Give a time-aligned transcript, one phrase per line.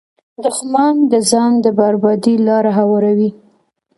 [0.43, 3.29] دښمن د ځان د بربادۍ لاره هواروي